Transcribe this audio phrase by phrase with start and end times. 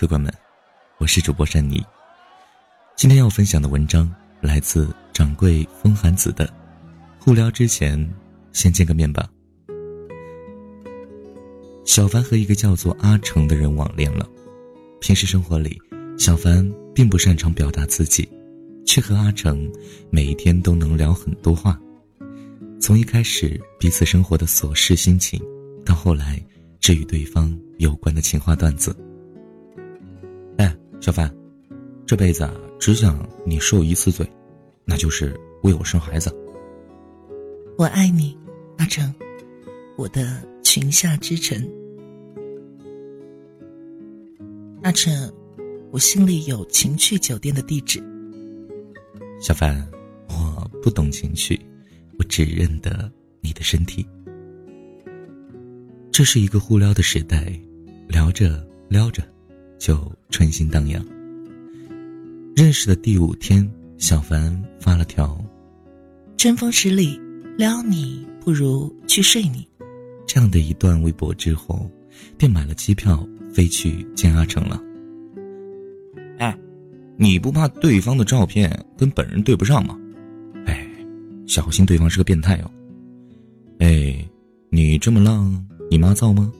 [0.00, 0.32] 客官们，
[0.96, 1.84] 我是主播珊妮。
[2.96, 4.10] 今天要分享的文章
[4.40, 6.46] 来自掌柜风寒子的
[7.18, 8.10] 《互聊之前
[8.50, 9.28] 先见个面吧》。
[11.84, 14.26] 小凡和一个叫做阿成的人网恋了。
[15.02, 15.78] 平时生活里，
[16.16, 18.26] 小凡并不擅长表达自己，
[18.86, 19.70] 却和阿成
[20.08, 21.78] 每一天都能聊很多话。
[22.80, 25.38] 从一开始彼此生活的琐事心情，
[25.84, 26.42] 到后来
[26.80, 28.96] 至与对方有关的情话段子。
[31.00, 31.34] 哎，小凡，
[32.06, 34.30] 这辈子啊，只想你受一次罪，
[34.84, 36.30] 那就是为我生孩子。
[37.78, 38.36] 我爱你，
[38.76, 39.12] 阿成，
[39.96, 41.66] 我的裙下之臣。
[44.82, 45.32] 阿成，
[45.90, 47.98] 我心里有情趣酒店的地址。
[49.40, 49.88] 小凡，
[50.28, 51.58] 我不懂情趣，
[52.18, 54.06] 我只认得你的身体。
[56.12, 57.58] 这是一个互撩的时代，
[58.06, 59.22] 聊着聊着。
[59.80, 61.04] 就春心荡漾。
[62.54, 65.42] 认识的第五天，小凡发了条
[66.36, 67.18] ：“春风十里，
[67.56, 69.66] 撩你不如去睡你。”
[70.28, 71.90] 这样的一段微博之后，
[72.36, 74.80] 便买了机票飞去见阿成了。
[76.36, 76.56] 哎，
[77.16, 79.98] 你不怕对方的照片跟本人对不上吗？
[80.66, 80.86] 哎，
[81.46, 82.70] 小心对方是个变态哦。
[83.78, 84.22] 哎，
[84.68, 86.52] 你这么浪，你妈造吗？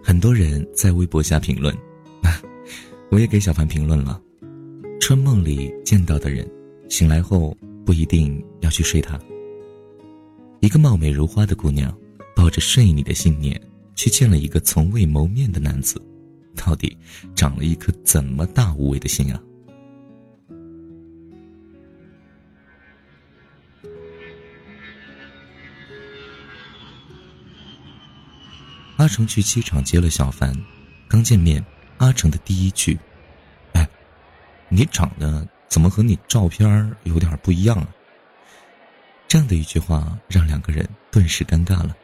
[0.00, 1.76] 很多人在微博下评论。
[3.10, 4.20] 我也给小凡评论了，
[5.00, 6.50] 春梦里见到的人，
[6.88, 9.20] 醒来后不一定要去睡他。
[10.60, 11.96] 一个貌美如花的姑娘，
[12.34, 13.60] 抱着睡你的信念，
[13.94, 16.02] 去见了一个从未谋面的男子，
[16.56, 16.96] 到底
[17.36, 19.40] 长了一颗怎么大无畏的心啊？
[28.96, 30.52] 阿成去机场接了小凡，
[31.08, 31.64] 刚见面。
[31.98, 32.98] 阿成的第一句
[33.74, 33.88] ：“哎，
[34.68, 37.88] 你长得怎么和你照片有点不一样啊？”
[39.26, 41.96] 这样的一句话让两个人顿时尴尬了。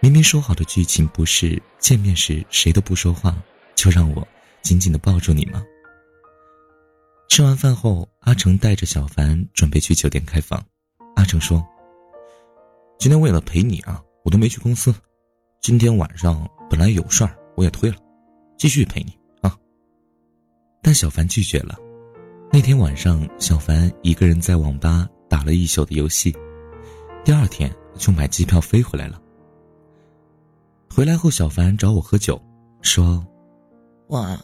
[0.00, 3.36] 明明说好的剧情不是见面时谁都不说话，
[3.74, 4.26] 就让我
[4.60, 5.62] 紧紧的抱住你吗？
[7.28, 10.62] 吃完饭后，阿成带着小凡准备去酒店开房。
[11.16, 11.64] 阿成说
[12.98, 14.94] ：“今天为了陪你啊，我都没去公司。
[15.60, 17.96] 今天晚上本来有事儿，我也推了。”
[18.62, 19.58] 继续陪你啊！
[20.80, 21.76] 但小凡拒绝了。
[22.52, 26.32] 那天晚上，小凡一个人在网吧打了一宿的游戏，
[27.24, 29.20] 第二天就买机票飞回来了。
[30.88, 32.40] 回来后，小凡找我喝酒，
[32.82, 33.26] 说
[34.10, 34.40] ：“哇，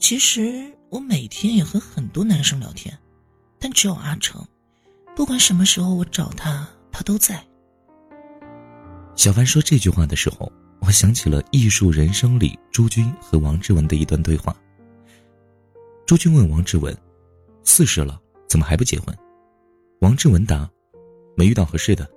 [0.00, 2.98] 其实我每天也和很多男生聊天，
[3.60, 4.44] 但只有阿成，
[5.14, 7.40] 不管什么时候我找他，他都在。”
[9.14, 10.50] 小凡说这句话的时候。
[10.80, 14.56] 我想起了《艺术人生》里朱军和王志文的一段对话。
[16.06, 16.96] 朱军问王志文
[17.62, 19.16] ：“四十了，怎么还不结婚？”
[20.00, 20.68] 王志文答
[21.36, 22.08] ：“没遇到合适的。”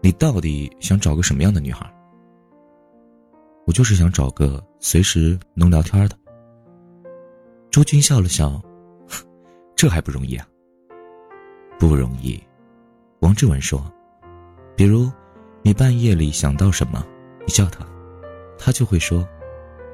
[0.00, 1.92] 你到底想找个什么样的女孩？
[3.66, 6.16] 我就是想找个随时能聊天的。
[7.70, 8.62] 朱军笑了笑
[9.74, 10.46] ：“这还不容易啊？”
[11.80, 12.40] 不容易。
[13.20, 13.82] 王志文说
[14.76, 15.10] ：“比如。”
[15.66, 17.04] 你半夜里想到什么，
[17.44, 17.84] 你叫他，
[18.56, 19.28] 他就会说：“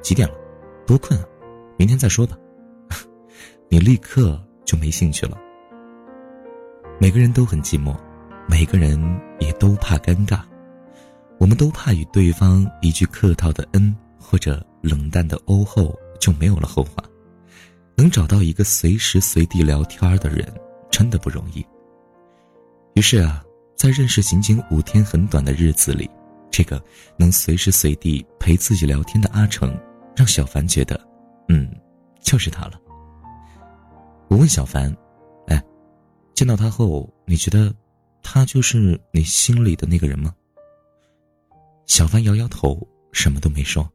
[0.03, 0.35] 几点了？
[0.85, 1.25] 多困啊，
[1.79, 2.37] 明天再说吧。
[3.69, 5.35] ”你立刻就没兴趣了。
[6.99, 7.97] 每个人都很寂寞，
[8.47, 10.41] 每个人也都怕尴尬，
[11.39, 17.03] 我们都怕与对方一句客套的“嗯”或者冷淡的“哦”后就没有了后话。
[17.95, 20.47] 能找到一个随时随地聊天的人，
[20.91, 21.65] 真的不容易。
[22.93, 23.43] 于是啊。
[23.83, 26.09] 在认识仅仅五天很短的日子里，
[26.49, 26.81] 这个
[27.17, 29.77] 能随时随地陪自己聊天的阿成，
[30.15, 30.97] 让小凡觉得，
[31.49, 31.69] 嗯，
[32.21, 32.79] 就是他了。
[34.29, 34.89] 我问小凡
[35.51, 35.61] ：“哎，
[36.33, 37.75] 见到他后，你觉得
[38.21, 40.33] 他就是你心里的那个人吗？”
[41.85, 43.85] 小凡摇摇头，什么都没说。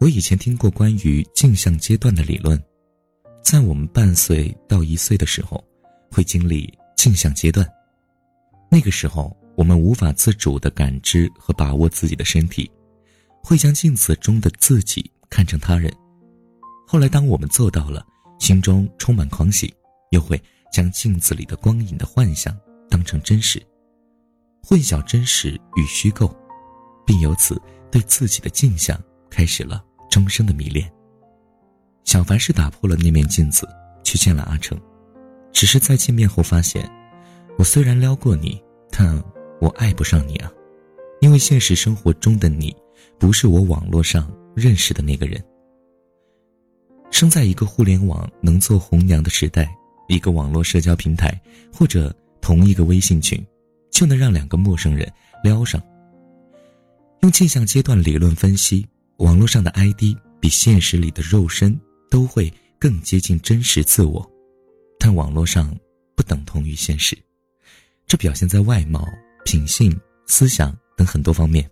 [0.00, 2.62] 我以前听过关于镜像阶段的理论，
[3.42, 5.64] 在我们半岁到一岁的时候，
[6.10, 7.66] 会经历镜像阶段。
[8.74, 12.68] 那个时候，我们无法自主的感知和把握自己的身体，
[13.40, 15.94] 会将镜子中的自己看成他人。
[16.84, 18.04] 后来，当我们做到了，
[18.40, 19.72] 心中充满狂喜，
[20.10, 20.42] 又会
[20.72, 22.52] 将镜子里的光影的幻想
[22.90, 23.64] 当成真实，
[24.60, 26.36] 混淆真实与虚构，
[27.06, 27.62] 并由此
[27.92, 29.00] 对自己的镜像
[29.30, 30.92] 开始了终生的迷恋。
[32.02, 33.68] 小凡是打破了那面镜子，
[34.02, 34.76] 去见了阿成，
[35.52, 36.90] 只是在见面后发现，
[37.56, 38.60] 我虽然撩过你。
[38.96, 39.20] 但
[39.60, 40.52] 我爱不上你啊，
[41.20, 42.74] 因为现实生活中的你，
[43.18, 45.42] 不是我网络上认识的那个人。
[47.10, 49.68] 生在一个互联网能做红娘的时代，
[50.08, 51.40] 一个网络社交平台
[51.72, 53.44] 或者同一个微信群，
[53.90, 55.10] 就能让两个陌生人
[55.42, 55.82] 撩上。
[57.22, 58.86] 用镜像阶段理论分析，
[59.16, 61.76] 网络上的 ID 比现实里的肉身
[62.10, 64.24] 都会更接近真实自我，
[65.00, 65.74] 但网络上
[66.14, 67.16] 不等同于现实，
[68.06, 69.06] 这表现在外貌、
[69.44, 71.68] 品性、思想等很多方面。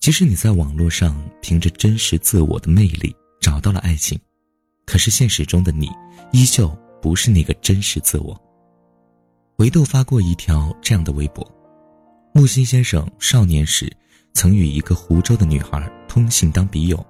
[0.00, 4.18] 即使你在网络上凭着真实自我的魅力找到了爱情，
[4.84, 5.88] 可是现实中的你
[6.32, 8.40] 依旧不是那个真实自我。
[9.58, 11.48] 维豆发过一条这样的微博：
[12.32, 13.90] 木心先生少年时
[14.32, 17.06] 曾与一个湖州的女孩通信当笔友，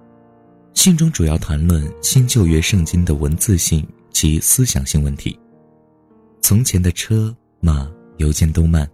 [0.75, 5.39] 信中主要谈论新旧约圣经的文字性及思想性问题。
[6.43, 8.89] 从前的车马邮件都慢，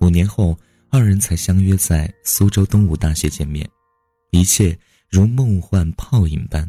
[0.00, 0.56] 五年后。
[0.90, 3.68] 二人才相约在苏州东吴大学见面，
[4.30, 4.74] 一切
[5.10, 6.66] 如梦幻泡影般。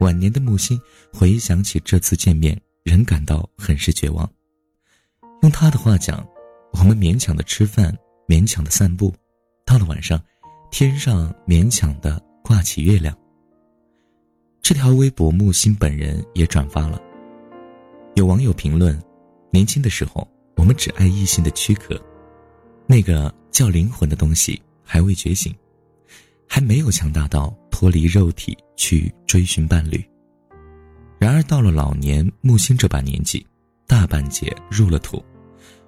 [0.00, 0.76] 晚年的木心
[1.12, 4.28] 回想起这次见面，仍感到很是绝望。
[5.42, 6.26] 用他的话讲，
[6.72, 7.96] 我们勉强的吃饭，
[8.26, 9.14] 勉强的散步，
[9.64, 10.20] 到了晚上，
[10.72, 13.16] 天上勉强的挂起月亮。
[14.60, 17.00] 这条微博木心本人也转发了。
[18.16, 19.00] 有网友评论：
[19.52, 20.28] 年轻的时候，
[20.58, 21.98] 我们只爱异性的躯壳。
[22.84, 25.54] 那个叫灵魂的东西还未觉醒，
[26.48, 30.04] 还没有强大到脱离肉体去追寻伴侣。
[31.18, 33.46] 然而到了老年木星这把年纪，
[33.86, 35.24] 大半截入了土，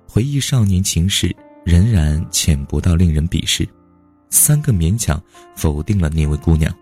[0.06, 1.34] 回忆少年情事
[1.64, 3.68] 仍然浅薄到令人鄙视。
[4.28, 5.20] 三个勉强
[5.56, 6.72] 否定了那位姑娘，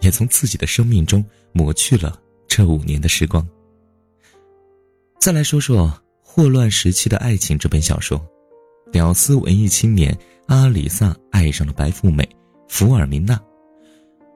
[0.00, 2.16] 也从自己的生命中抹去了
[2.46, 3.44] 这五年的时光。
[5.18, 5.88] 再来说说
[6.34, 8.18] 《霍乱时期的爱情》这本小说。
[8.90, 12.26] 屌丝文艺青年阿里萨爱上了白富美
[12.68, 13.38] 福尔明娜，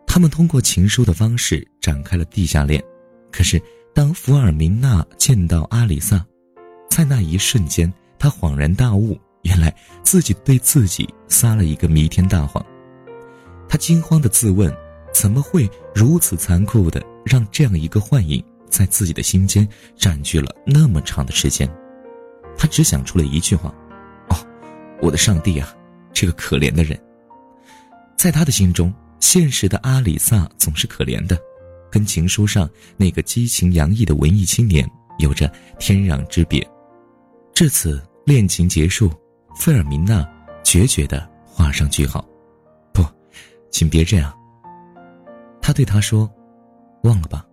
[0.06, 2.84] 他们通过情书的方式展开了地下恋。
[3.32, 3.58] 可是，
[3.94, 6.22] 当福尔明娜见到阿里萨，
[6.90, 12.62] 在那一瞬间，他恍然大悟，原来自己对自己撒了一个弥天大谎。
[13.70, 14.70] 他惊慌地自问：
[15.14, 19.66] 怎么会如此残酷地让这样一个幻影在自己的心间
[19.96, 21.66] 占据了那么长的时间？
[22.56, 23.68] 他只想出了一句话。
[24.28, 24.36] 哦
[25.02, 25.74] 我的上帝啊，
[26.12, 26.98] 这个可怜的人，
[28.16, 31.38] 在他的心中，现实的阿里萨总是可怜的，
[31.90, 34.88] 跟情书上那个激情洋溢的文艺青年
[35.18, 36.66] 有着天壤之别。
[37.52, 39.12] 至此，恋情结束，
[39.54, 40.26] 费尔明娜
[40.64, 42.26] 决绝地画上句号。
[42.92, 43.04] 不，
[43.70, 44.34] 请别这样。
[45.60, 46.30] 他对他说
[47.04, 47.44] ：“忘了吧。”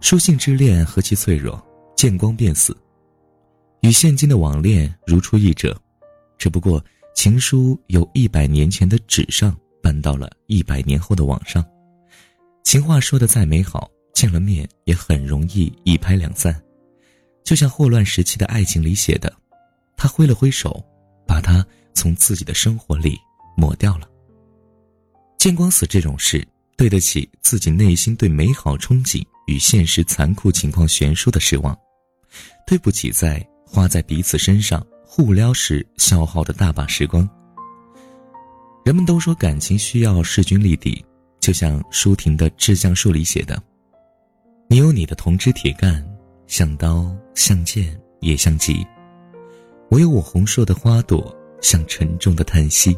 [0.00, 1.60] 书信之恋何其脆弱，
[1.96, 2.76] 见光便死。
[3.82, 5.76] 与现今的网恋如出一辙，
[6.38, 6.82] 只不过
[7.16, 11.64] 情书由一百年前的纸上搬到了一百年后的网上。
[12.62, 16.58] 情话说的再美好，见了面也很容易一拍两散。
[17.42, 19.32] 就像霍乱时期的爱情里写的，
[19.96, 20.80] 他挥了挥手，
[21.26, 23.18] 把他从自己的生活里
[23.56, 24.08] 抹掉了。
[25.38, 26.46] 见光死这种事，
[26.76, 31.76] 对得起自己内心对美好憧憬与现实残酷情况悬殊的失望，
[32.64, 33.44] 对不起在。
[33.72, 37.26] 花在彼此身上互撩时消耗的大把时光。
[38.84, 41.02] 人们都说感情需要势均力敌，
[41.40, 43.60] 就像舒婷的《致橡树》里写的
[44.68, 46.06] ：“你有你的铜枝铁干，
[46.46, 48.86] 像刀像剑也像戟；
[49.88, 52.94] 我有我红硕的花朵，像沉重的叹息，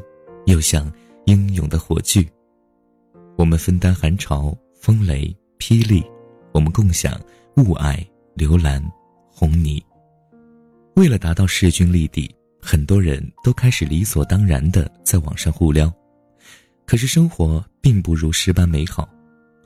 [0.46, 0.92] 又像
[1.26, 2.28] 英勇的火炬。
[3.38, 6.04] 我们分担寒潮、风雷、霹雳，
[6.50, 7.16] 我们共享
[7.58, 8.84] 雾霭、流岚、
[9.30, 9.80] 红泥。”
[10.96, 15.92] 为了达到势均力敌，很多人都开始理所当然的在网上互撩。
[16.86, 19.08] 可是生活并不如诗般美好，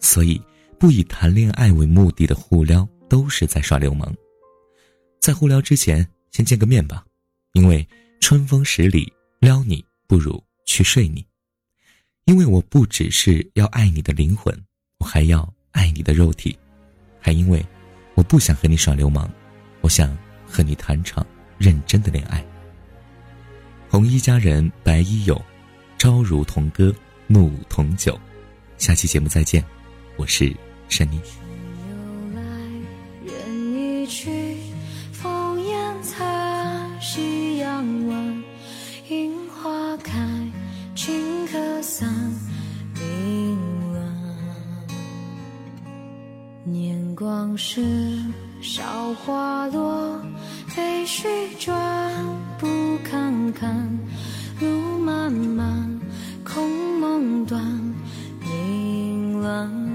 [0.00, 0.40] 所以
[0.78, 4.10] 不以谈恋爱为目的的互撩都是在耍流氓。
[5.20, 7.04] 在互撩之前，先见个面吧，
[7.52, 7.86] 因为
[8.20, 11.22] 春风十里撩你不如去睡你。
[12.24, 14.54] 因为我不只是要爱你的灵魂，
[14.98, 16.58] 我还要爱你的肉体，
[17.20, 17.62] 还因为
[18.14, 19.30] 我不想和你耍流氓，
[19.82, 20.16] 我想。
[20.48, 21.24] 和你谈场
[21.58, 22.44] 认真的恋爱。
[23.90, 25.40] 红衣佳人白衣友，
[25.96, 26.94] 朝如同歌，
[27.26, 28.18] 暮同酒。
[28.76, 29.64] 下期节目再见，
[30.16, 30.54] 我是
[30.88, 31.20] 珊妮。
[46.72, 47.82] 年光是
[48.60, 48.82] 韶
[49.14, 50.20] 华，落
[50.66, 51.26] 飞絮
[51.58, 51.76] 转，
[52.58, 52.66] 不
[53.02, 53.98] 堪看。
[54.60, 56.00] 路漫漫，
[56.44, 57.62] 空梦断，
[58.40, 59.87] 凌乱。